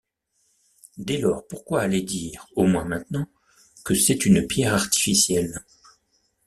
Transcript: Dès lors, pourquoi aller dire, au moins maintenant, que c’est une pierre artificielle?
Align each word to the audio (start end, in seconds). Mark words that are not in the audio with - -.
Dès 0.97 1.19
lors, 1.19 1.45
pourquoi 1.45 1.81
aller 1.81 2.01
dire, 2.01 2.47
au 2.55 2.65
moins 2.65 2.85
maintenant, 2.85 3.27
que 3.85 3.93
c’est 3.93 4.25
une 4.25 4.47
pierre 4.47 4.73
artificielle? 4.73 5.63